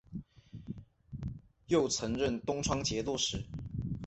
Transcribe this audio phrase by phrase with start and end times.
[1.67, 3.45] 又曾任东川节度使。